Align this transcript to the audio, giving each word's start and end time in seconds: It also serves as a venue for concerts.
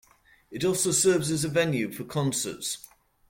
It 0.49 0.65
also 0.65 0.89
serves 0.91 1.29
as 1.29 1.43
a 1.43 1.47
venue 1.47 1.91
for 1.91 2.03
concerts. 2.03 2.87